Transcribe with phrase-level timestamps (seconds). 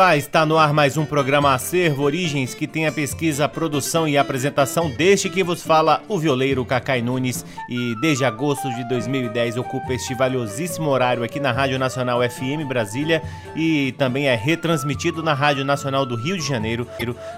[0.00, 4.08] Olá, está no ar mais um programa Acervo Origens que tem a pesquisa, a produção
[4.08, 7.44] e a apresentação deste que vos fala o violeiro Cacai Nunes.
[7.68, 13.22] E desde agosto de 2010 ocupa este valiosíssimo horário aqui na Rádio Nacional FM Brasília
[13.54, 16.86] e também é retransmitido na Rádio Nacional do Rio de Janeiro,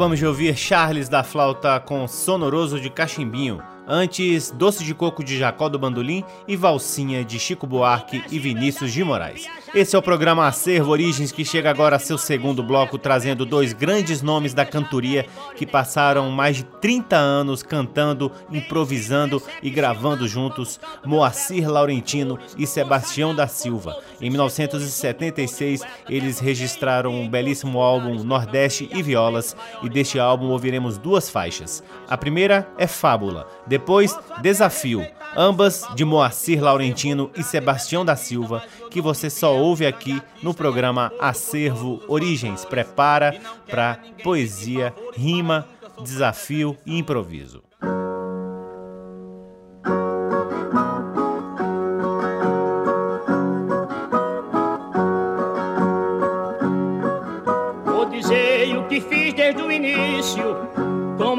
[0.00, 5.36] Acabamos de ouvir Charles da flauta com sonoroso de cachimbinho, Antes, Doce de Coco de
[5.36, 9.46] Jacó do Bandolim e Valsinha de Chico Buarque e Vinícius de Moraes.
[9.72, 13.72] Esse é o programa Acervo Origens que chega agora a seu segundo bloco, trazendo dois
[13.72, 20.80] grandes nomes da cantoria que passaram mais de 30 anos cantando, improvisando e gravando juntos,
[21.04, 23.96] Moacir Laurentino e Sebastião da Silva.
[24.20, 31.30] Em 1976, eles registraram um belíssimo álbum Nordeste e Violas, e deste álbum ouviremos duas
[31.30, 31.80] faixas.
[32.08, 35.06] A primeira é Fábula, depois, Desafio,
[35.36, 41.12] ambas de Moacir Laurentino e Sebastião da Silva, que você só ouve aqui no programa
[41.20, 42.64] Acervo Origens.
[42.64, 45.66] Prepara para poesia, rima,
[46.02, 47.69] desafio e improviso.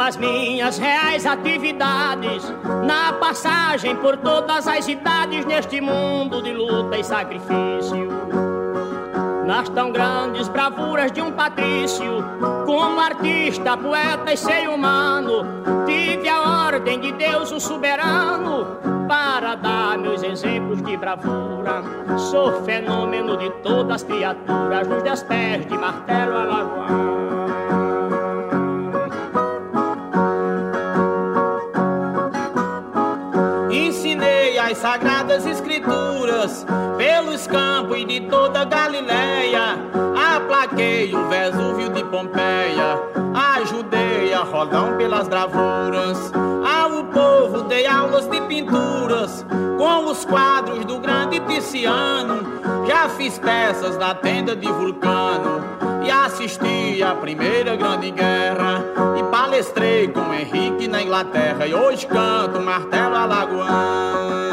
[0.01, 2.43] As minhas reais atividades,
[2.86, 8.10] na passagem por todas as idades neste mundo de luta e sacrifício.
[9.46, 12.24] Nas tão grandes bravuras de um patrício,
[12.65, 15.46] como artista, poeta e ser humano,
[15.86, 18.77] tive a ordem de Deus, o soberano,
[19.08, 21.84] para dar meus exemplos de bravura.
[22.17, 27.61] Sou fenômeno de todas as criaturas, nos dez pés de martelo alagoano.
[35.31, 36.65] Sagradas escrituras
[36.97, 39.77] pelos campos e de toda Galileia.
[40.35, 43.00] Aplaquei o Vesúvio de Pompeia,
[44.43, 46.31] Rodão pelas gravuras.
[46.65, 49.45] Ao povo dei aulas de pinturas
[49.77, 52.62] com os quadros do grande Ticiano.
[52.88, 55.62] Já fiz peças na tenda de Vulcano
[56.03, 58.83] e assisti à primeira grande guerra
[59.17, 64.51] e palestrei com Henrique na Inglaterra e hoje canto martelo alagoano.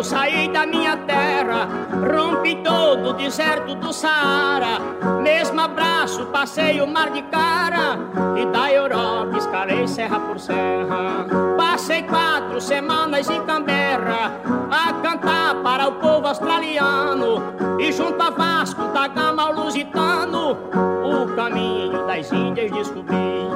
[0.00, 1.68] Eu saí da minha terra,
[2.10, 4.80] rompi todo o deserto do Saara.
[5.20, 7.98] Mesmo abraço, passei o mar de cara
[8.40, 11.26] e da Europa escalei serra por serra.
[11.54, 18.80] Passei quatro semanas em Canberra a cantar para o povo australiano e junto a Vasco
[18.94, 20.56] da Gama ao Lusitano
[21.04, 23.50] o caminho das Índias descobri.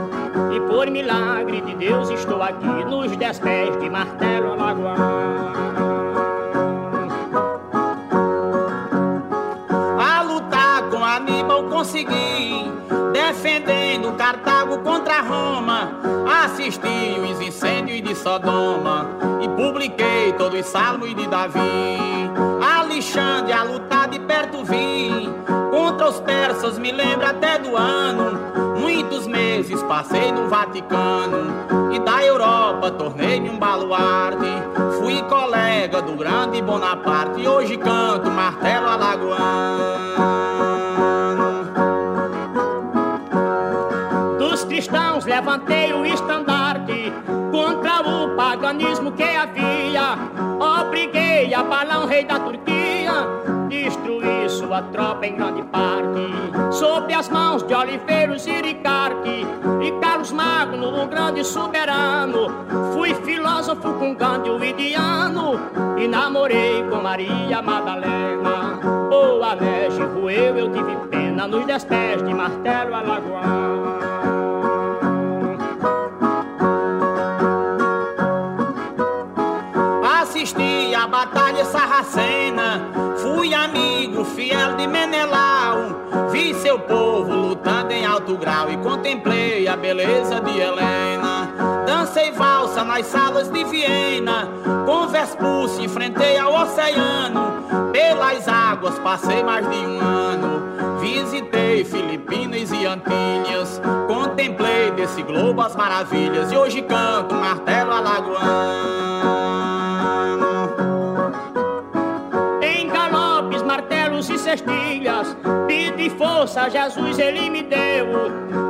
[0.55, 6.14] E por milagre de Deus estou aqui nos dez pés de martelo alagoano.
[11.85, 12.73] Consegui,
[13.13, 16.01] defendendo Cartago contra Roma.
[16.45, 19.07] Assisti os incêndios de Sodoma
[19.43, 22.31] e publiquei todos os salmos de Davi.
[22.81, 25.29] Alexandre a lutar de perto vi,
[25.71, 32.25] contra os persas me lembra até do ano Muitos meses passei no Vaticano e da
[32.25, 34.47] Europa tornei-me um baluarte.
[34.99, 40.54] Fui colega do grande Bonaparte e hoje canto martelo alagoano.
[45.35, 47.13] Levantei o estandarte
[47.51, 50.17] contra o paganismo que havia.
[50.61, 53.13] Obriguei a Balão, rei da Turquia,
[53.69, 56.31] destruir sua tropa em grande parte.
[56.71, 59.45] Sob as mãos de Oliveiros e Ricarte
[59.83, 62.47] e Carlos Magno, o grande soberano.
[62.93, 65.59] Fui filósofo com Gandhi, o Idiano,
[65.99, 68.79] e namorei com Maria Madalena.
[69.11, 74.34] Boa neve roeu, eu tive pena nos dez de martelo alagoano.
[81.25, 82.91] Batalha sarracena.
[83.17, 86.05] Fui amigo fiel de Menelau.
[86.31, 91.49] Vi seu povo lutando em alto grau e contemplei a beleza de Helena.
[91.87, 94.49] Dancei valsa nas salas de Viena.
[94.85, 97.65] Com Vespúcio enfrentei ao oceano.
[97.93, 100.99] Pelas águas passei mais de um ano.
[101.01, 103.81] Visitei Filipinas e Antilhas.
[104.07, 106.53] Contemplei desse globo as maravilhas.
[106.53, 109.64] E hoje canto martelo alagoano.
[114.55, 115.37] Cestilhas.
[115.67, 118.07] Pedi força Jesus, ele me deu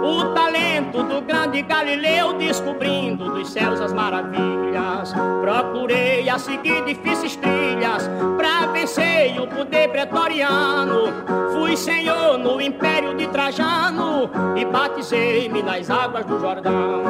[0.03, 5.13] o talento do grande Galileu, descobrindo dos céus as maravilhas.
[5.43, 11.13] Procurei a seguir difíceis trilhas pra vencer o poder pretoriano.
[11.53, 17.03] Fui senhor no império de Trajano e batizei-me nas águas do Jordão.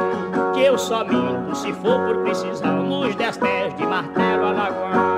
[0.53, 5.14] Que eu só minto se for por precisão nos dez pés de martelo alagoano.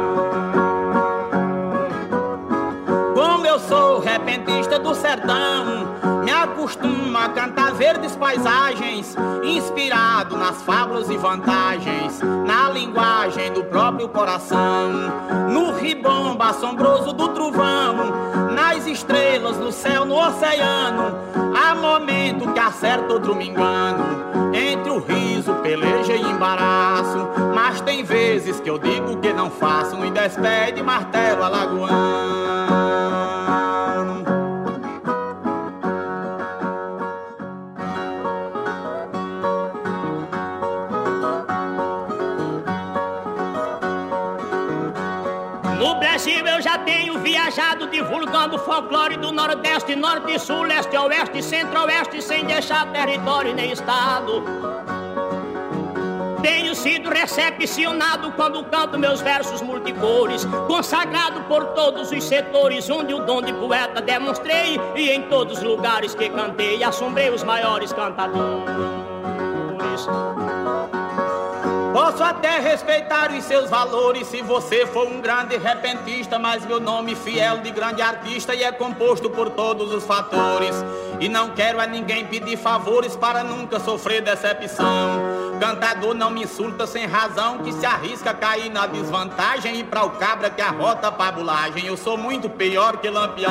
[4.87, 5.97] Do sertão.
[6.23, 14.07] Me acostumo a cantar verdes paisagens, inspirado nas fábulas e vantagens, na linguagem do próprio
[14.07, 15.11] coração.
[15.51, 17.97] No ribomba assombroso do trovão,
[18.55, 21.17] nas estrelas, no céu, no oceano.
[21.53, 24.05] Há momento que acerta outro me engano.
[24.53, 27.27] Entre o riso, peleja e embaraço.
[27.53, 33.46] Mas tem vezes que eu digo que não faço e despede martelo alagoano.
[47.57, 54.43] Viajado divulgando folclore do Nordeste, Norte, Sul, Leste, Oeste, Centro-Oeste, sem deixar território nem estado.
[56.43, 63.25] Tenho sido recepcionado quando canto meus versos multicores, consagrado por todos os setores, onde o
[63.25, 68.67] dom de poeta demonstrei, e em todos os lugares que cantei, assombrei os maiores cantadores.
[71.97, 77.15] Posso até respeitar os seus valores se você for um grande repentista, mas meu nome
[77.15, 80.75] fiel de grande artista e é composto por todos os fatores.
[81.19, 84.85] E não quero a ninguém pedir favores para nunca sofrer decepção.
[85.59, 90.03] Cantador não me insulta sem razão, que se arrisca a cair na desvantagem e para
[90.03, 91.87] o cabra que arrota a pabulagem.
[91.87, 93.49] Eu sou muito pior que lampião.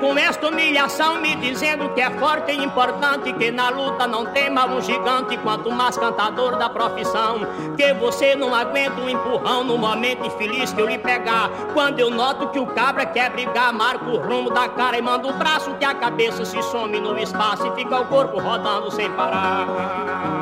[0.00, 4.64] Com esta humilhação me dizendo que é forte e importante, que na luta não tema
[4.64, 7.40] um gigante, quanto mais cantador da profissão.
[7.76, 11.50] Que você não aguenta um empurrão no momento infeliz que eu lhe pegar.
[11.74, 15.28] Quando eu noto que o cabra quer brigar, marco o rumo da cara e mando
[15.28, 19.10] o braço que a cabeça se some no espaço e fica o corpo rodando sem
[19.12, 20.39] parar.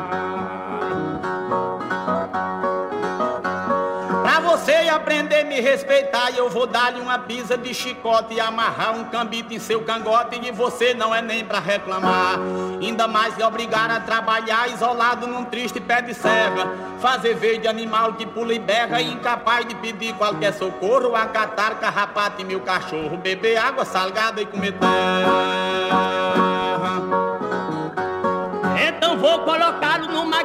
[4.68, 9.04] Você aprender a me respeitar, eu vou dar-lhe uma pisa de chicote e amarrar um
[9.04, 10.38] cambito em seu cangote.
[10.42, 12.38] E você não é nem pra reclamar.
[12.78, 16.70] Ainda mais lhe obrigar a trabalhar isolado num triste pé de serra.
[17.00, 21.16] Fazer verde animal que pula e berra, incapaz de pedir qualquer socorro.
[21.16, 25.78] Acatar carrapato e meu cachorro, beber água salgada e comer terra.
[28.87, 29.78] Então vou numa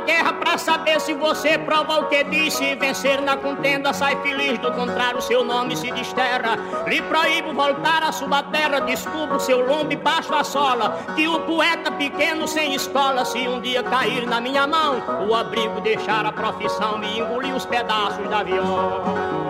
[0.05, 2.63] guerra saber se você prova o que disse.
[2.63, 4.57] E vencer na contenda, sai feliz.
[4.59, 6.57] Do contrário, seu nome se desterra.
[6.87, 8.81] Lhe proíbo voltar à sua terra.
[8.81, 10.97] Descubro seu lombo baixo a sola.
[11.15, 15.81] Que o poeta pequeno sem escola, se um dia cair na minha mão, o abrigo
[15.81, 19.42] deixar a profissão e engolir os pedaços da viola.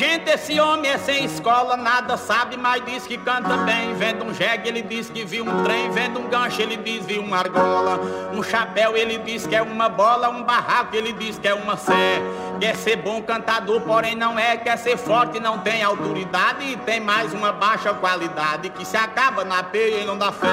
[0.00, 3.92] Gente, esse homem é sem escola, nada sabe, mas diz que canta bem.
[3.92, 5.90] Vendo um jegue, ele diz que viu um trem.
[5.90, 8.00] Vendo um gancho, ele diz viu uma argola.
[8.32, 10.30] Um chapéu, ele diz que é uma bola.
[10.30, 12.22] Um barraco, ele diz que é uma sé.
[12.58, 14.56] Quer ser bom cantador, porém não é.
[14.56, 16.64] Quer ser forte, não tem autoridade.
[16.64, 20.48] E tem mais uma baixa qualidade que se acaba na peia e não dá fé.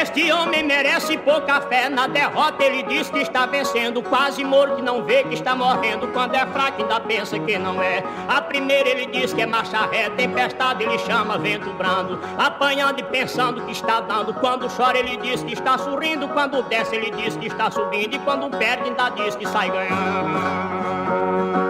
[0.00, 1.90] Este homem merece pouca fé.
[1.90, 4.02] Na derrota ele diz que está vencendo.
[4.02, 6.08] Quase morto, não vê que está morrendo.
[6.08, 8.02] Quando é fraco, ainda pensa que não é.
[8.26, 10.08] A primeira ele diz que é marcha ré.
[10.08, 12.18] Tempestade ele chama vento brando.
[12.38, 14.32] Apanhando e pensando que está dando.
[14.32, 16.26] Quando chora, ele diz que está sorrindo.
[16.28, 18.16] Quando desce, ele diz que está subindo.
[18.16, 21.69] E quando perde, ainda diz que sai ganhando.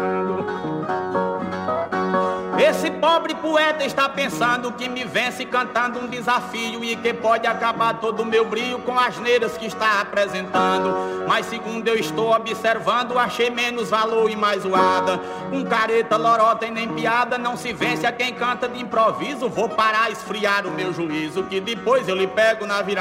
[2.71, 7.95] Esse pobre poeta está pensando que me vence cantando um desafio e que pode acabar
[7.95, 11.27] todo o meu brilho com as neiras que está apresentando.
[11.27, 15.19] Mas segundo eu estou observando, achei menos valor e mais zoada.
[15.51, 19.49] Com careta, lorota e nem piada, não se vence a quem canta de improviso.
[19.49, 23.01] Vou parar a esfriar o meu juízo, que depois eu lhe pego na virada.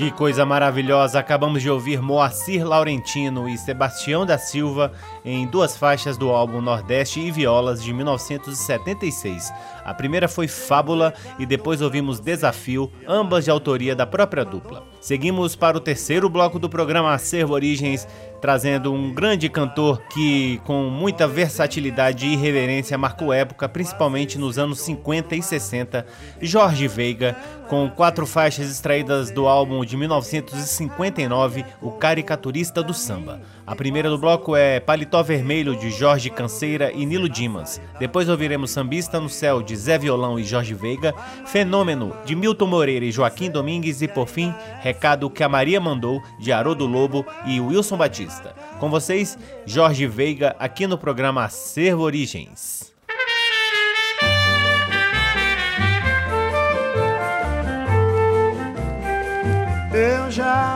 [0.00, 1.18] Que coisa maravilhosa!
[1.18, 7.20] Acabamos de ouvir Moacir Laurentino e Sebastião da Silva em duas faixas do álbum Nordeste
[7.20, 9.52] e Violas de 1976.
[9.84, 14.84] A primeira foi Fábula e depois ouvimos Desafio, ambas de autoria da própria dupla.
[15.00, 18.06] Seguimos para o terceiro bloco do programa Acervo Origens,
[18.40, 24.80] trazendo um grande cantor que, com muita versatilidade e irreverência, marcou época, principalmente nos anos
[24.80, 26.06] 50 e 60,
[26.40, 27.36] Jorge Veiga,
[27.68, 33.40] com quatro faixas extraídas do álbum de 1959, O Caricaturista do Samba.
[33.70, 37.80] A primeira do bloco é Paletó Vermelho, de Jorge Canseira e Nilo Dimas.
[38.00, 41.14] Depois ouviremos Sambista no Céu, de Zé Violão e Jorge Veiga,
[41.46, 46.20] Fenômeno, de Milton Moreira e Joaquim Domingues e, por fim, Recado que a Maria Mandou,
[46.40, 48.56] de Haroldo Lobo e Wilson Batista.
[48.80, 52.79] Com vocês, Jorge Veiga, aqui no programa Acervo Origens.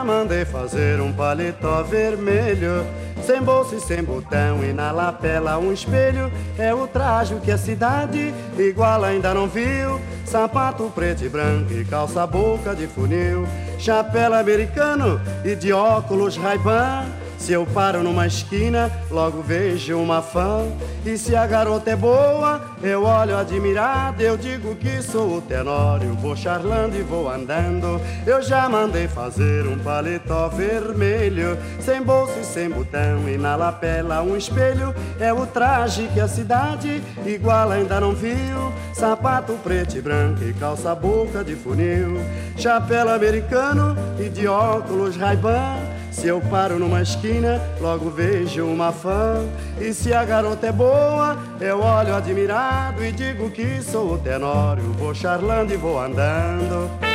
[0.05, 2.85] Mandei fazer um paletó vermelho.
[3.23, 6.31] Sem bolsa e sem botão e na lapela um espelho.
[6.57, 9.99] É o traje que a cidade igual ainda não viu.
[10.25, 13.47] Sapato preto e branco e calça boca de funil.
[13.79, 17.05] Chapéu americano e de óculos Ray-Ban
[17.37, 20.65] se eu paro numa esquina, logo vejo uma fã.
[21.05, 24.21] E se a garota é boa, eu olho admirado.
[24.21, 28.01] Eu digo que sou o tenório, vou charlando e vou andando.
[28.25, 33.29] Eu já mandei fazer um paletó vermelho, sem bolso e sem botão.
[33.29, 34.93] E na lapela um espelho.
[35.19, 38.73] É o traje que a cidade igual ainda não viu.
[38.93, 42.19] Sapato preto e branco e calça boca de funil.
[42.57, 45.94] Chapéu americano e de óculos Ray-Ban.
[46.15, 49.45] Se eu paro numa esquina, logo vejo uma fã.
[49.79, 54.93] E se a garota é boa, eu olho admirado e digo que sou o tenório.
[54.93, 57.14] Vou charlando e vou andando.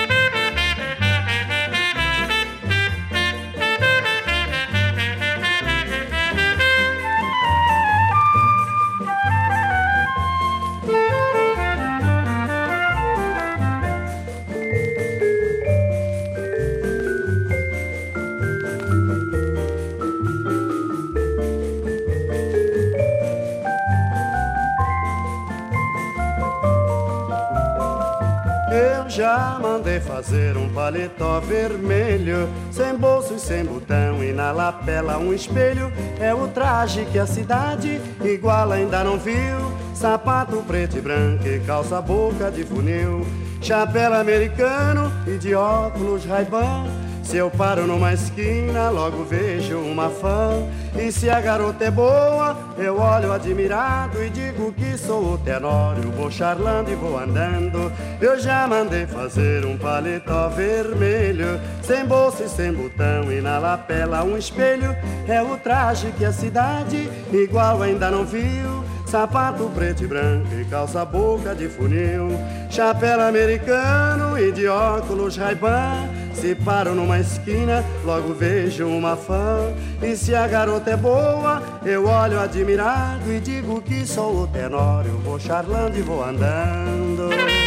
[29.20, 35.35] Já mandei fazer um paletó vermelho, sem bolso e sem botão, e na lapela um
[35.35, 35.92] espelho.
[36.18, 39.59] É o traje que a cidade igual ainda não viu.
[39.94, 43.26] Sapato preto e branco e calça boca de funil.
[43.61, 50.66] Chapéu americano e de óculos Ray-Ban se eu paro numa esquina, logo vejo uma fã.
[50.99, 56.11] E se a garota é boa, eu olho admirado e digo que sou o tenório.
[56.11, 57.93] Vou charlando e vou andando.
[58.21, 64.25] Eu já mandei fazer um paletó vermelho, sem bolsa e sem botão, e na lapela
[64.25, 64.97] um espelho.
[65.29, 68.83] É o traje que a cidade igual ainda não viu.
[69.07, 72.29] Sapato preto e branco e calça boca de funil
[72.71, 79.73] Chapéu americano e de óculos Ray-Ban Se paro numa esquina, logo vejo uma fã.
[80.03, 85.12] E se a garota é boa, eu olho admirado E digo que sou o tenório,
[85.25, 87.60] vou charlando e vou andando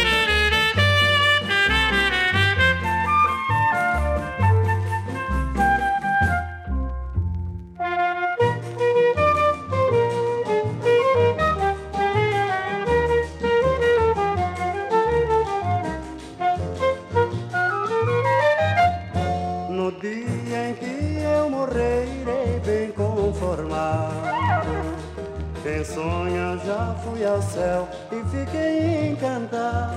[27.24, 29.94] ao céu e fiquei encantado.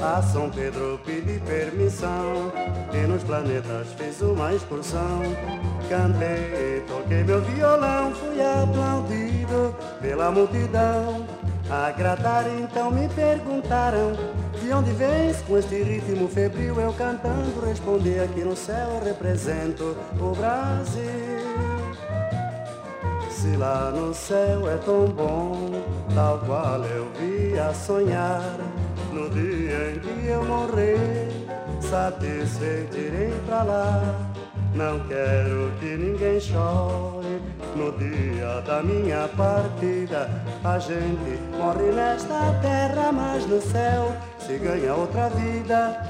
[0.00, 2.52] A São Pedro pedi permissão
[2.92, 5.22] e nos planetas fiz uma excursão.
[5.88, 11.26] Cantei, toquei meu violão, fui aplaudido pela multidão.
[11.70, 14.12] Agradar então me perguntaram
[14.60, 20.34] de onde vens com este ritmo febril eu cantando respondi aqui no céu represento o
[20.36, 21.65] Brasil
[23.36, 25.70] se lá no céu é tão bom,
[26.14, 28.56] tal qual eu via sonhar,
[29.12, 31.28] no dia em que eu morrer,
[31.80, 34.02] satisfeito irei pra lá.
[34.74, 37.42] Não quero que ninguém chore
[37.74, 40.30] no dia da minha partida.
[40.64, 46.02] A gente morre nesta terra, mas no céu se ganha outra vida.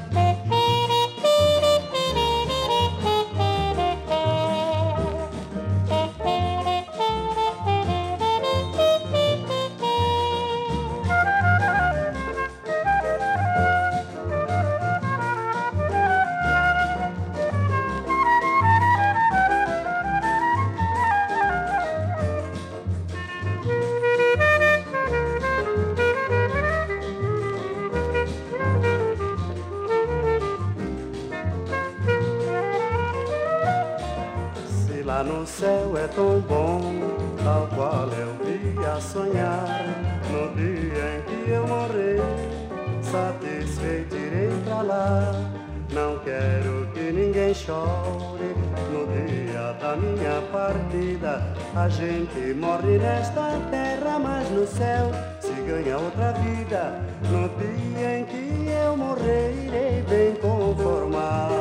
[51.74, 57.00] A gente morre nesta terra, mas no céu se ganha outra vida.
[57.30, 61.54] No dia em que eu morrer, irei bem conformado.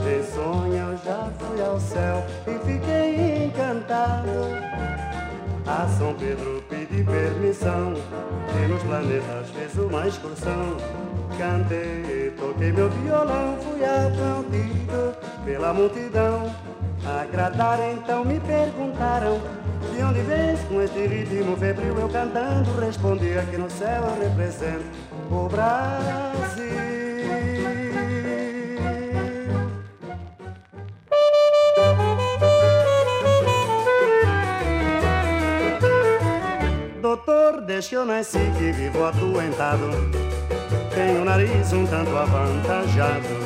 [0.00, 4.74] Em sonho eu já fui ao céu e fiquei encantado.
[5.66, 10.76] A São Pedro pedi permissão e nos planetas fiz uma excursão.
[11.38, 16.54] Cantei, toquei meu violão, fui aplaudido pela multidão.
[17.06, 19.38] Agradar então me perguntaram
[19.94, 21.98] de onde vens com este ritmo febril.
[21.98, 24.84] Eu cantando respondi aqui no céu eu represento
[25.30, 26.64] o Brasil.
[37.02, 39.90] Doutor, desde que eu nasci que vivo adoentado
[40.94, 43.43] Tenho o nariz um tanto avantajado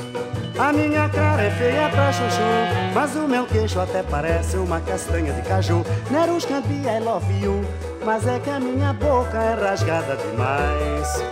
[0.59, 5.33] a minha cara é feia pra chuchu Mas o meu queixo até parece uma castanha
[5.33, 5.85] de caju.
[6.11, 7.65] Nerus Campia I love you
[8.05, 11.23] Mas é que a minha boca é rasgada demais.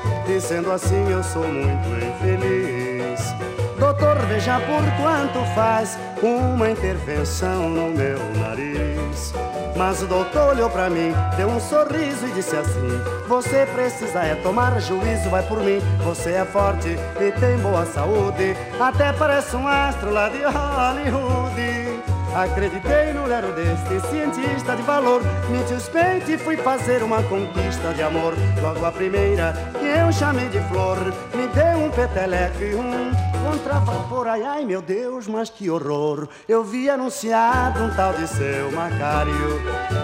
[0.41, 3.35] Sendo assim eu sou muito infeliz.
[3.79, 9.46] Doutor, veja por quanto faz Uma intervenção no meu nariz
[9.77, 14.35] mas o doutor olhou pra mim, deu um sorriso e disse assim: Você precisa é
[14.37, 15.81] tomar juízo, vai por mim.
[16.05, 21.97] Você é forte e tem boa saúde, até parece um astro lá de Hollywood.
[22.35, 28.03] Acreditei no lero deste cientista de valor Me despeite e fui fazer uma conquista de
[28.03, 30.99] amor Logo a primeira que eu chamei de flor
[31.35, 36.29] Me deu um peteleco e um contravapor Ai, ai, meu Deus, mas que horror.
[36.49, 39.63] Eu vi anunciado um tal de seu Macário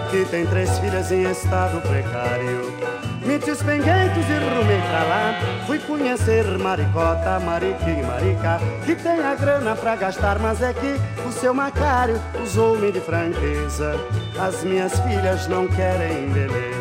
[0.09, 2.71] Que tem três filhas em estado precário.
[3.25, 5.65] Mitos penguentos e rumei pra lá?
[5.65, 10.99] Fui conhecer Maricota, Mariqui e Marica Que tem a grana pra gastar Mas é que
[11.27, 13.95] o seu Macário usou-me de franqueza.
[14.39, 16.72] As minhas filhas não querem beleza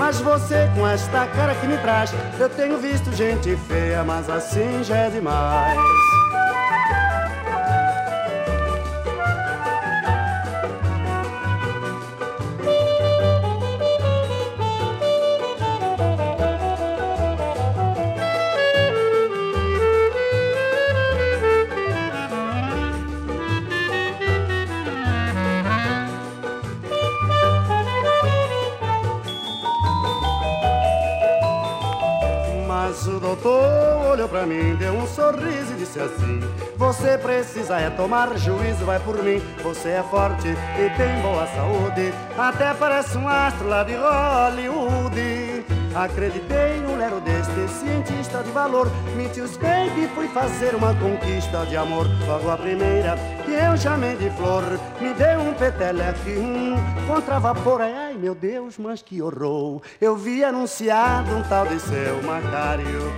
[0.00, 4.82] Mas você com esta cara que me traz Eu tenho visto gente feia Mas assim
[4.82, 6.19] já é demais
[34.30, 36.40] pra mim, deu um sorriso e disse assim:
[36.76, 39.42] Você precisa é tomar juízo, vai por mim.
[39.62, 45.64] Você é forte e tem boa saúde, até parece um astro lá de Hollywood.
[45.94, 46.79] Acreditei
[47.80, 48.90] cientista de valor.
[49.16, 52.06] Menti os e fui fazer uma conquista de amor.
[52.26, 54.62] Logo a primeira que eu chamei de flor.
[55.00, 57.80] Me deu um peteleque, um contra vapor.
[57.80, 59.80] Ai, ai meu Deus, mas que horror.
[60.00, 63.12] Eu vi anunciado um tal de seu Macário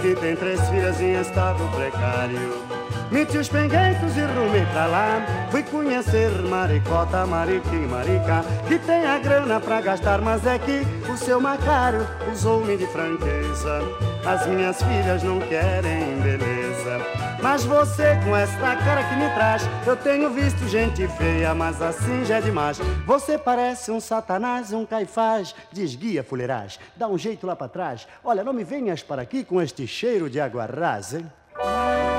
[0.00, 2.75] Que tem três filhas em estado precário
[3.10, 5.46] Meti os penguentos e rumei pra lá.
[5.50, 11.16] Fui conhecer Maricota, Mariqui Marica Que tem a grana pra gastar Mas é que o
[11.16, 13.80] seu Macário usou-me de franqueza.
[14.24, 17.00] As minhas filhas não querem beleza.
[17.40, 22.24] Mas você com esta cara que me traz Eu tenho visto gente feia Mas assim
[22.24, 22.78] já é demais.
[23.06, 28.08] Você parece um satanás, um caifás Desguia, fuleirais Dá um jeito lá pra trás.
[28.24, 32.15] Olha, não me venhas para aqui com este cheiro de água rasa, hein?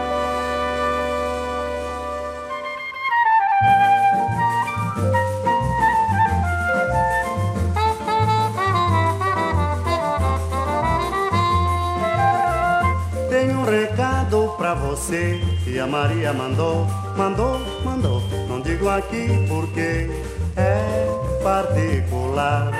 [14.67, 18.21] Pra você e a Maria mandou, mandou, mandou.
[18.49, 20.09] Não digo aqui porque
[20.57, 21.07] é
[21.41, 22.73] particular.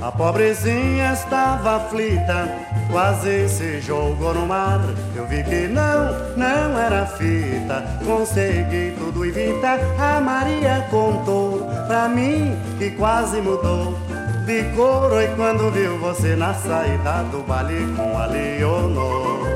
[0.00, 2.48] A pobrezinha estava aflita,
[2.90, 4.80] quase se jogou no mar.
[5.14, 9.80] Eu vi que não, não era fita, consegui tudo evitar.
[9.98, 13.98] A Maria contou pra mim que quase mudou
[14.46, 19.53] de couro e quando viu você na saída do baile com a Leonor.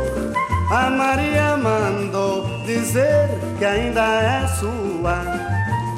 [0.70, 5.24] A Maria mandou dizer que ainda é sua.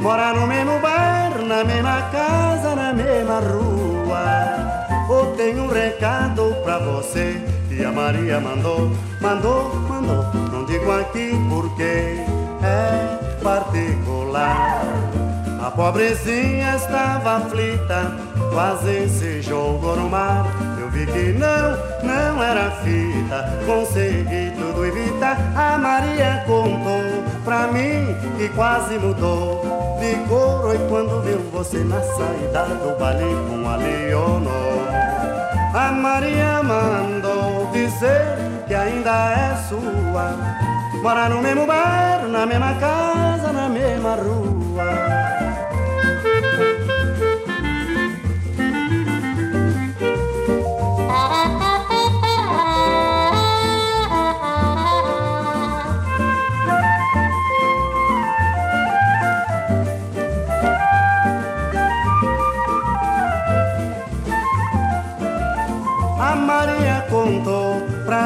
[0.00, 5.06] Mora no mesmo bairro, na mesma casa, na mesma rua.
[5.08, 10.24] Ou tem um recado pra você que a Maria mandou, mandou, mandou.
[10.52, 12.22] Não digo aqui porque
[12.62, 14.82] é particular.
[15.62, 18.16] A pobrezinha estava aflita,
[18.52, 23.58] quase se jogou no mar vi que não, não era fita.
[23.66, 25.36] Consegui tudo evitar.
[25.56, 29.62] A Maria contou pra mim que quase mudou
[30.00, 30.74] de couro.
[30.74, 34.88] E quando viu você na saída do baile com a Leonor,
[35.74, 38.36] a Maria mandou dizer
[38.66, 40.36] que ainda é sua.
[41.02, 45.39] Mora no mesmo bairro, na mesma casa, na mesma rua.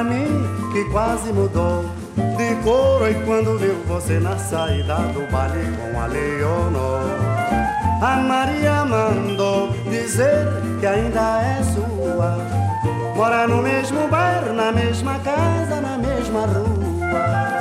[0.03, 0.26] Mim
[0.72, 1.84] que quase mudou
[2.36, 7.05] de couro e quando viu você na saída do baile com a Leonor.
[8.03, 10.47] A Maria mandou dizer
[10.80, 12.36] que ainda é sua.
[13.16, 17.55] Mora no mesmo bairro, na mesma casa, na mesma rua.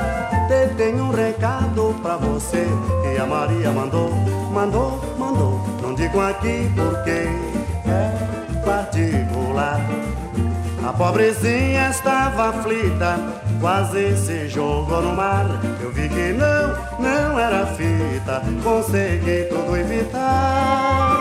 [0.48, 2.66] Te tenho um recado pra você
[3.02, 4.10] que a Maria mandou,
[4.52, 5.60] mandou, mandou.
[5.80, 7.28] Não digo aqui porque
[7.88, 9.80] é particular.
[10.94, 13.16] A pobrezinha estava aflita,
[13.60, 15.44] quase se jogou no mar.
[15.82, 16.68] Eu vi que não,
[17.00, 21.18] não era fita, consegui tudo evitar.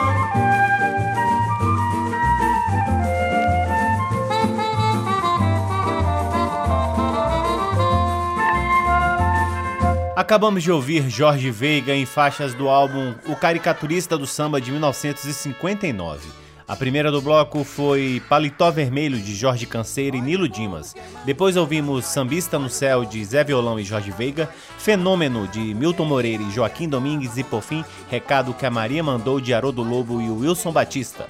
[10.15, 16.42] Acabamos de ouvir Jorge Veiga em faixas do álbum O Caricaturista do Samba de 1959.
[16.65, 20.95] A primeira do bloco foi Paletó Vermelho de Jorge Canseira e Nilo Dimas.
[21.25, 26.41] Depois ouvimos Sambista no Céu de Zé Violão e Jorge Veiga, Fenômeno de Milton Moreira
[26.41, 30.29] e Joaquim Domingues e por fim Recado que a Maria mandou de Haroldo Lobo e
[30.29, 31.27] Wilson Batista.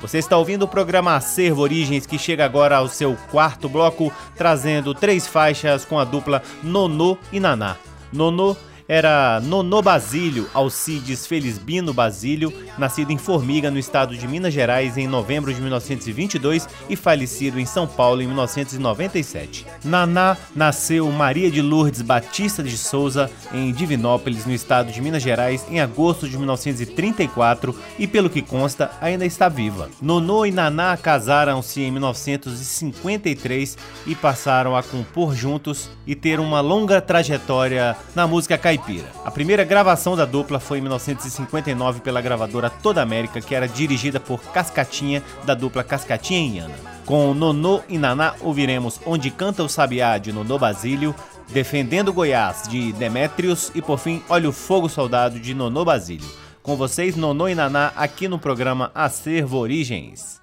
[0.00, 4.92] Você está ouvindo o programa Acervo Origens que chega agora ao seu quarto bloco, trazendo
[4.92, 7.76] três faixas com a dupla Nonô e Naná.
[8.12, 8.56] Nonô
[8.86, 15.06] era Nono Basílio Alcides Felisbino Basílio, nascido em Formiga, no estado de Minas Gerais, em
[15.06, 19.66] novembro de 1922 e falecido em São Paulo em 1997.
[19.84, 25.64] Naná nasceu Maria de Lourdes Batista de Souza, em Divinópolis, no estado de Minas Gerais,
[25.70, 29.88] em agosto de 1934 e, pelo que consta, ainda está viva.
[30.00, 37.00] Nono e Naná casaram-se em 1953 e passaram a compor juntos e ter uma longa
[37.00, 39.06] trajetória na música caipira Caipira.
[39.24, 44.18] A primeira gravação da dupla foi em 1959 pela gravadora Toda América, que era dirigida
[44.18, 46.74] por Cascatinha, da dupla Cascatinha e Ana.
[47.06, 51.14] Com Nonô e Naná ouviremos Onde Canta o Sabiá, de Nonô Basílio,
[51.48, 56.28] Defendendo Goiás, de Demétrios e por fim Olha o Fogo Soldado, de Nonô Basílio.
[56.62, 60.40] Com vocês, Nonô e Naná, aqui no programa Acervo Origens.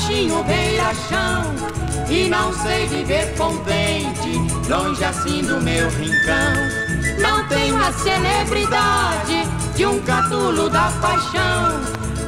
[0.00, 1.54] Num ranchinho beira-chão
[2.08, 4.38] e não sei viver contente
[4.68, 7.20] longe assim do meu rincão.
[7.20, 9.46] Não tenho a celebridade
[9.76, 11.80] de um catulo da paixão,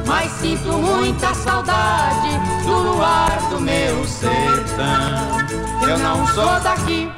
[0.05, 2.29] mas sinto muita saudade
[2.63, 5.87] do luar do meu sertão.
[5.87, 7.11] Eu não sou daqui,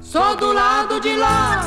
[0.00, 1.62] sou do lado de lá,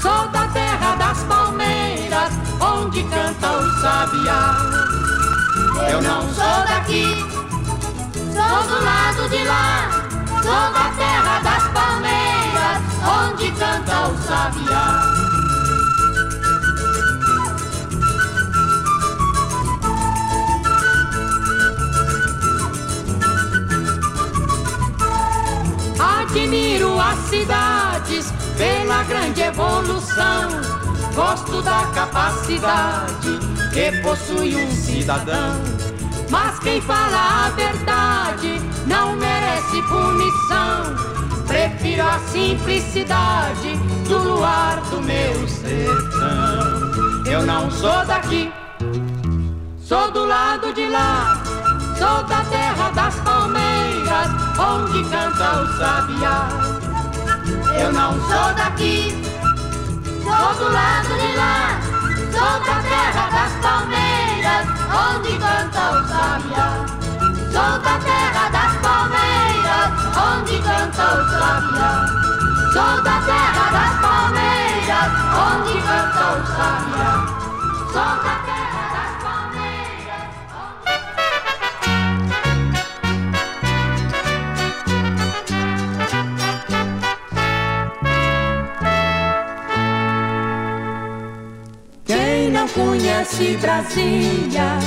[0.00, 5.17] sou da terra das palmeiras, onde canta o sabiá.
[5.86, 7.24] Eu não sou daqui,
[8.12, 9.90] sou do lado de lá,
[10.42, 15.18] sou da terra das palmeiras, onde canta o sabiá.
[26.20, 30.48] Admiro as cidades pela grande evolução,
[31.14, 35.54] gosto da capacidade que possui um cidadão.
[36.28, 40.96] Mas quem fala a verdade não merece punição.
[41.46, 43.76] Prefiro a simplicidade
[44.08, 47.24] do luar do meu sertão.
[47.24, 48.52] Eu não sou daqui,
[49.80, 51.40] sou do lado de lá.
[51.96, 56.48] Sou da terra das palmeiras, onde canta o sabiá.
[57.80, 59.14] Eu não sou daqui,
[60.24, 61.97] sou do lado de lá.
[62.38, 66.68] Sou da terra das palmeiras, onde canta o sabiá.
[67.50, 72.06] Sou da terra das palmeiras, onde canta o sabiá.
[72.72, 77.12] Sou da terra das palmeiras, onde canta o sabiá.
[77.92, 78.47] Sou da
[93.18, 94.78] conhece Brasília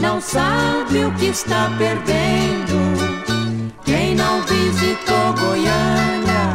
[0.00, 3.74] não sabe o que está perdendo.
[3.84, 6.54] Quem não visitou Goiânia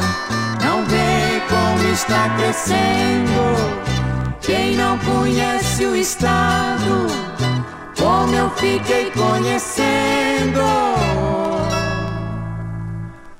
[0.63, 4.35] não vê como está crescendo.
[4.41, 7.05] Quem não conhece o estado,
[7.99, 10.61] como eu fiquei conhecendo.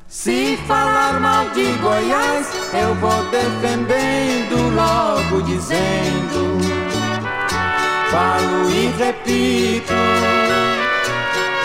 [0.07, 6.90] Se falar mal de Goiás, eu vou defendendo, logo dizendo
[8.11, 9.93] falo e repito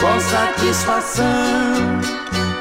[0.01, 1.27] com satisfação.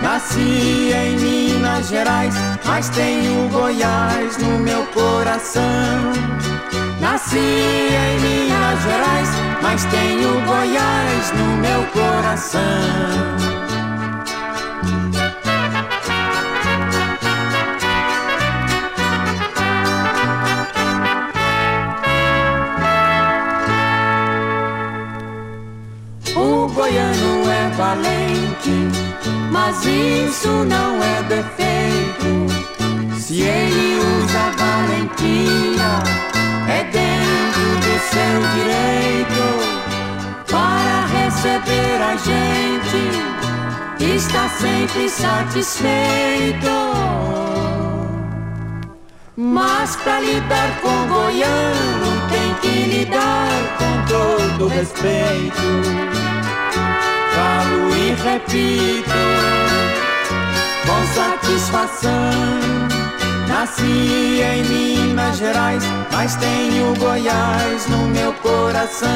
[0.02, 5.64] Nasci em Minas Gerais, mas tenho Goiás no meu coração.
[7.00, 9.30] Nasci em Minas Gerais,
[9.62, 13.65] mas tenho Goiás no meu coração.
[29.52, 32.46] Mas isso não é defeito.
[33.20, 35.92] Se ele usa valentia,
[36.68, 39.46] é dentro do seu direito.
[40.50, 43.04] Para receber a gente,
[44.16, 46.76] está sempre satisfeito.
[49.38, 56.25] Mas para lidar com goiano, tem que lidar com todo respeito
[57.76, 59.12] e repito
[60.86, 62.12] com satisfação.
[63.48, 69.10] Nasci em Minas Gerais, mas tenho Goiás no meu coração.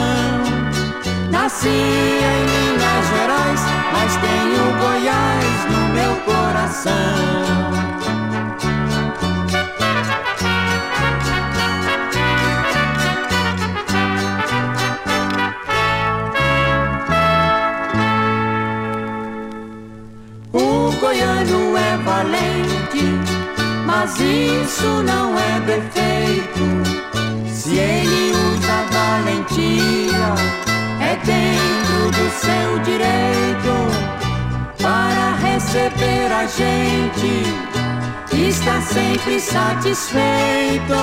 [1.29, 7.98] Nasci em Minas Gerais, mas tenho Goiás no meu coração.
[23.99, 26.65] Mas isso não é defeito.
[27.51, 30.35] Se ele usa valentia,
[31.01, 33.73] é dentro do seu direito.
[34.81, 37.43] Para receber a gente,
[38.47, 40.93] está sempre satisfeito.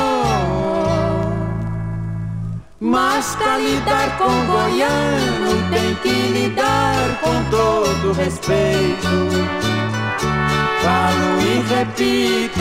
[2.80, 9.75] Mas pra lidar com goiano tem que lidar com todo respeito
[10.86, 12.60] falo e repito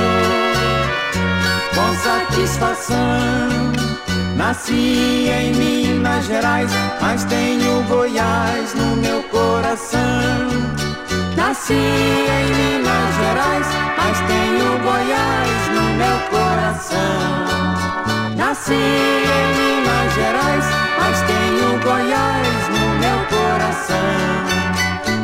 [1.75, 2.95] com satisfação.
[4.35, 6.71] Nasci em Minas Gerais,
[7.01, 10.49] mas tenho Goiás no meu coração.
[11.35, 13.67] Nasci em Minas Gerais,
[13.97, 17.35] mas tenho Goiás no meu coração.
[18.35, 18.73] Nasci
[19.37, 20.65] em Minas Gerais,
[20.99, 24.17] mas tenho Goiás no meu coração.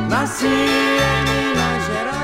[0.08, 2.21] Nasci em Minas Gerais.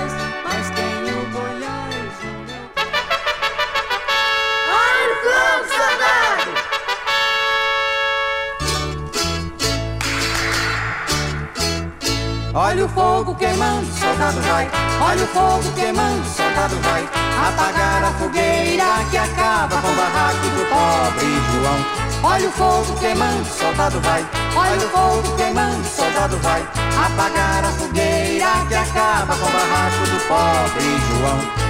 [12.59, 14.67] Olha o fogo queimando, soldado vai.
[14.99, 17.03] Olha o fogo queimando, soldado vai.
[17.47, 22.31] Apagar a fogueira que acaba com o barraco do pobre João.
[22.31, 24.25] Olha o fogo queimando, soldado vai.
[24.55, 26.63] Olha o fogo queimando, soldado vai.
[27.05, 31.66] Apagar a fogueira que acaba com o barraco do pobre João.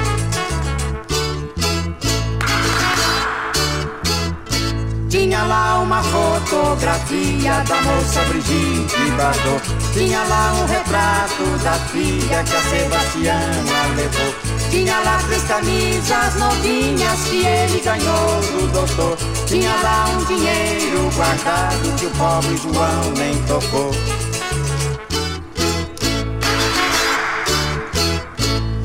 [5.10, 9.64] Tinha lá uma fotografia da moça Brigitte Bardot.
[9.94, 14.36] Tinha lá um retrato da filha que a Sebastiana levou.
[14.70, 19.18] Tinha lá três camisas novinhas que ele ganhou do doutor.
[19.46, 23.92] Tinha lá um dinheiro guardado que o pobre João nem tocou.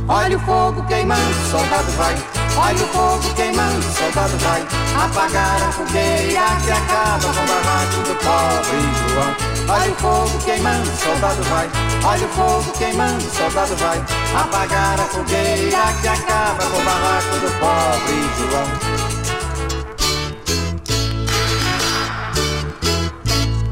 [0.06, 2.41] Olha o fogo queimando, soldado vai.
[2.56, 4.62] Olha o fogo queimando, soldado vai.
[5.02, 9.32] Apagar a fogueira que acaba com o barraco do pobre João.
[9.68, 11.70] Olha o fogo queimando, soldado vai.
[12.04, 13.98] Olha o fogo queimando, soldado vai.
[14.38, 19.02] Apagar a fogueira que acaba com o barraco do pobre João.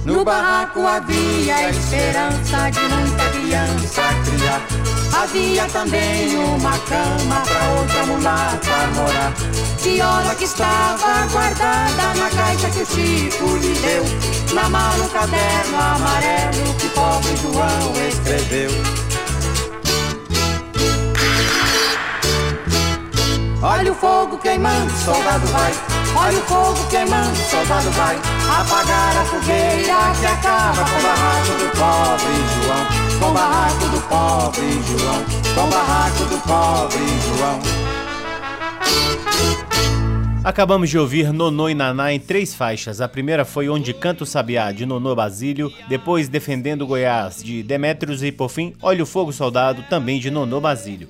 [0.07, 4.89] No barraco havia esperança de muita criança criar.
[5.12, 9.32] Havia também uma cama pra outra mulata morar.
[9.82, 14.04] Viola que estava guardada na caixa que o Chico lhe deu.
[14.54, 18.70] Na mala um caderno amarelo que pobre João escreveu.
[23.62, 25.72] Olha o fogo queimando, soldado vai.
[26.16, 28.16] Olha o fogo queimando, soldado vai.
[28.58, 31.69] Apagar a fogueira que acaba com o barraco do
[34.03, 35.24] pobre João,
[35.55, 37.05] com o barraco do pobre
[37.36, 37.61] João.
[40.42, 43.03] Acabamos de ouvir Nonô e Naná em três faixas.
[43.03, 48.22] A primeira foi Onde Canta o Sabiá, de Nonô Basílio, depois Defendendo Goiás, de Demétrios
[48.22, 51.09] e por fim Olha o Fogo Soldado, também de Nonô Basílio.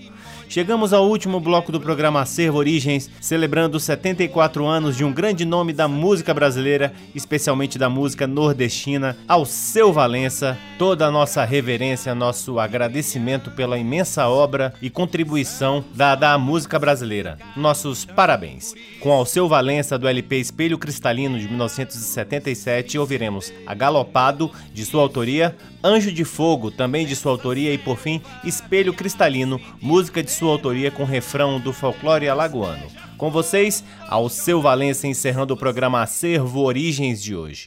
[0.51, 5.73] Chegamos ao último bloco do programa Acervo Origens, celebrando 74 anos de um grande nome
[5.73, 10.59] da música brasileira, especialmente da música nordestina, ao seu Valença.
[10.77, 17.39] Toda a nossa reverência, nosso agradecimento pela imensa obra e contribuição dada à música brasileira.
[17.57, 18.75] Nossos parabéns.
[18.99, 25.57] Com Alceu Valença do LP Espelho Cristalino de 1977, ouviremos A Galopado, de sua autoria,
[25.83, 30.51] Anjo de Fogo, também de sua autoria, e por fim, Espelho Cristalino, música de sua
[30.51, 32.87] autoria com refrão do folclore alagoano.
[33.17, 37.67] Com vocês, ao seu Valença encerrando o programa Acervo Origens de hoje.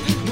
[0.00, 0.25] Cristo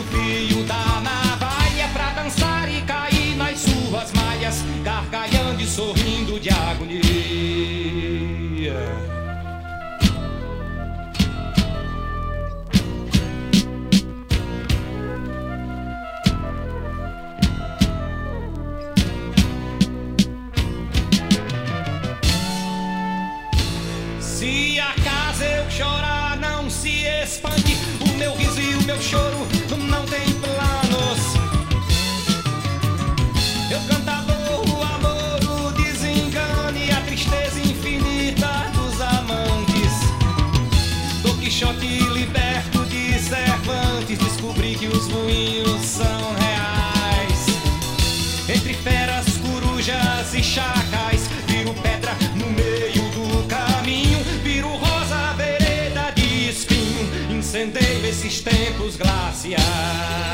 [59.44, 60.33] passear.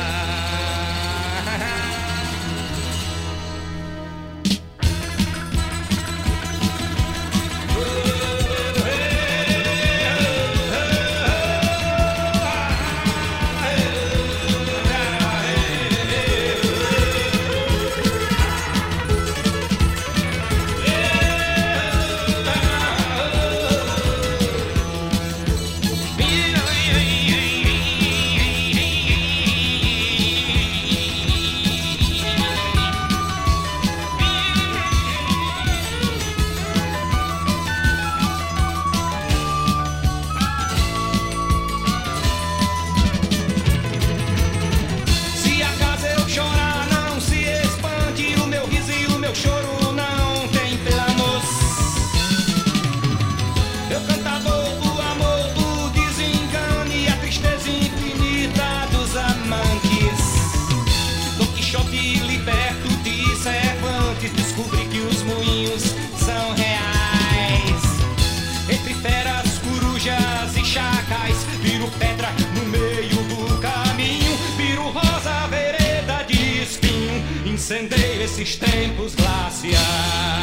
[78.41, 80.40] Esses tempos glaciais.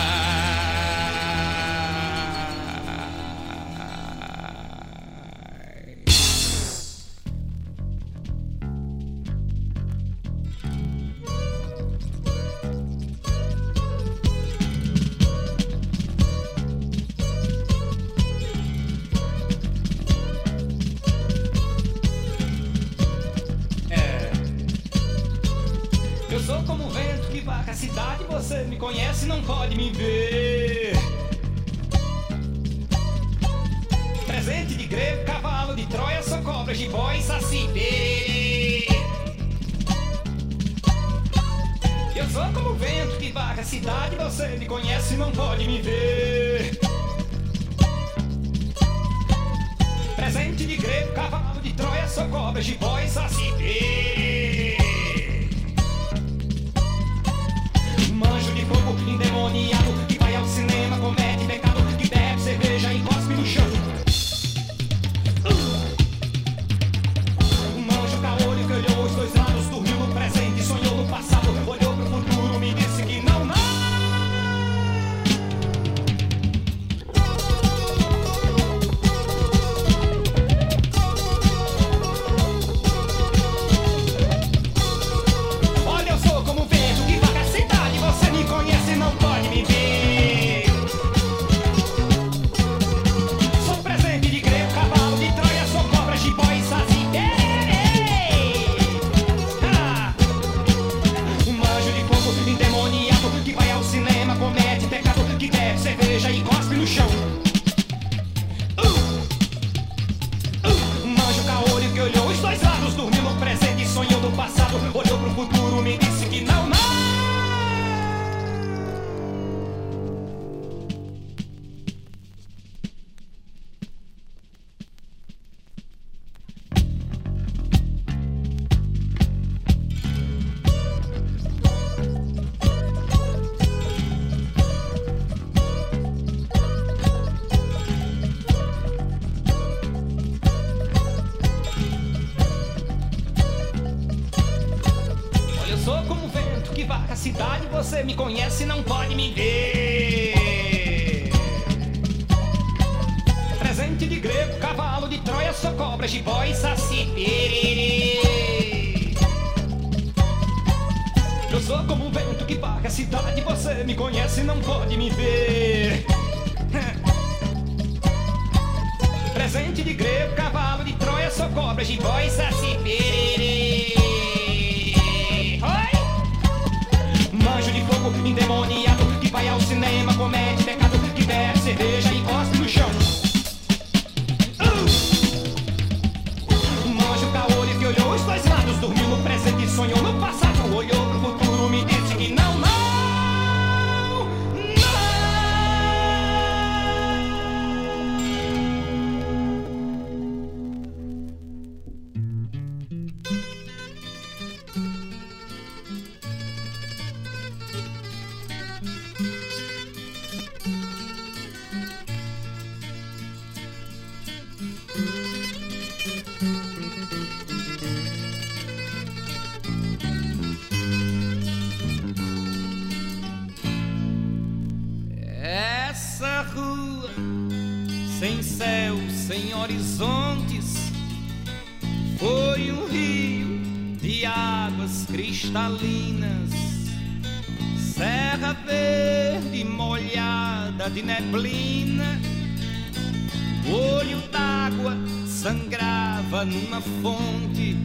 [246.49, 247.77] Numa fonte.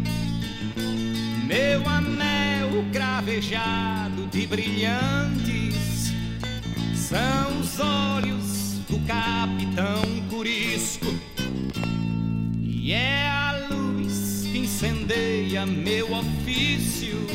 [1.46, 6.14] Meu anel cravejado de brilhantes
[6.96, 11.14] são os olhos do capitão Curisco
[12.62, 17.28] e é a luz que incendeia meu ofício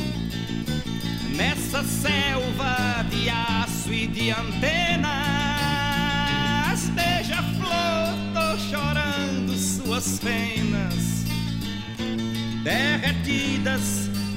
[1.35, 4.68] nessa selva de aço e de antenas.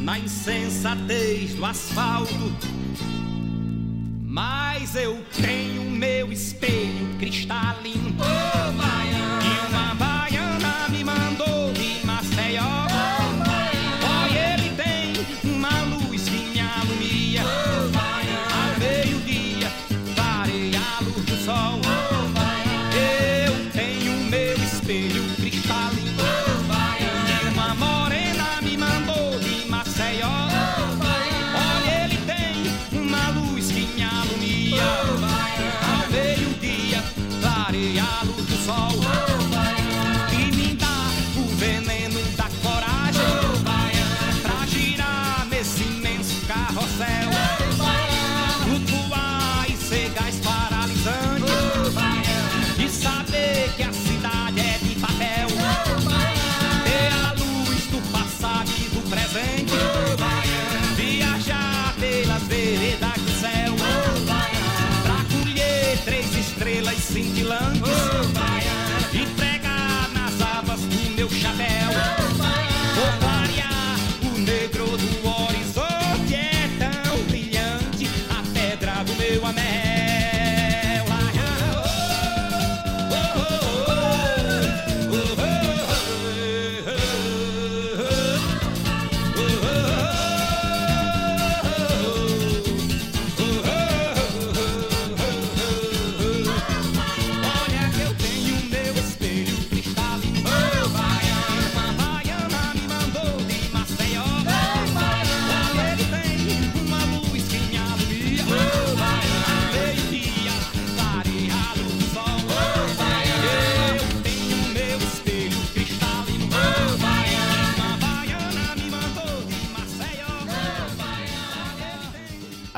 [0.01, 2.57] Na insensatez do asfalto.
[4.25, 8.11] Mas eu tenho meu espelho cristalino.
[8.11, 8.62] E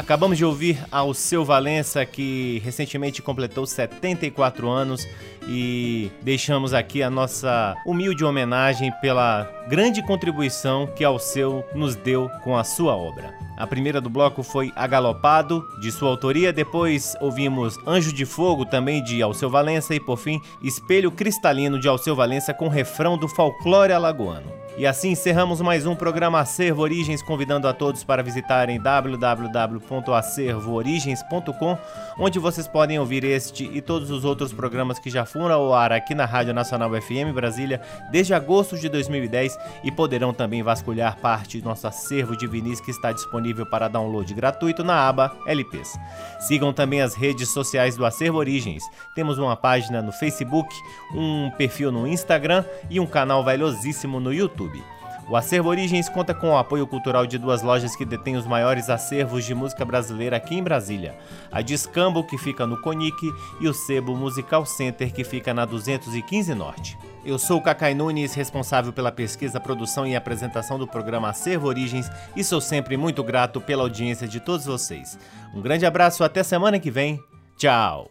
[0.05, 5.09] Acabamos de ouvir ao seu Valença, que recentemente completou 74 anos,
[5.49, 12.55] e deixamos aqui a nossa humilde homenagem pela grande contribuição que Alceu nos deu com
[12.55, 13.35] a sua obra.
[13.57, 19.03] A primeira do bloco foi Agalopado, de sua autoria, depois ouvimos Anjo de Fogo, também
[19.03, 23.93] de Alceu Valença, e por fim Espelho Cristalino, de Alceu Valença, com refrão do folclore
[23.93, 24.65] alagoano.
[24.77, 31.79] E assim encerramos mais um programa Acervo Origens, convidando a todos para visitarem www.acervoorigens.com,
[32.19, 35.93] onde vocês podem ouvir este e todos os outros programas que já foram ao ar
[35.93, 37.81] aqui na Rádio Nacional FM Brasília
[38.11, 42.91] desde agosto de 2010 e poderão também vasculhar parte do nosso acervo de vinis que
[42.91, 45.99] está disponível disponível para download gratuito na aba LPs.
[46.41, 48.83] Sigam também as redes sociais do Acervo Origens.
[49.15, 50.75] Temos uma página no Facebook,
[51.13, 54.83] um perfil no Instagram e um canal valiosíssimo no YouTube.
[55.29, 58.91] O Acervo Origens conta com o apoio cultural de duas lojas que detêm os maiores
[58.91, 61.15] acervos de música brasileira aqui em Brasília:
[61.51, 66.55] a Discambo, que fica no Conic, e o Sebo Musical Center, que fica na 215
[66.55, 66.99] Norte.
[67.25, 72.11] Eu sou o Cacai Nunes, responsável pela pesquisa, produção e apresentação do programa Acervo Origens
[72.37, 75.19] e sou sempre muito grato pela audiência de todos vocês.
[75.55, 77.19] Um grande abraço, até semana que vem.
[77.57, 78.11] Tchau!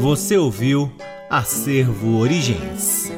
[0.00, 0.92] Você ouviu
[1.30, 3.10] Acervo Origens.